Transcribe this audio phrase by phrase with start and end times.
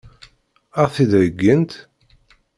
[0.81, 1.71] Ad ɣ-t-id-heggint?